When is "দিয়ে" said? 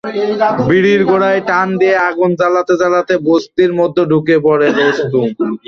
1.79-1.95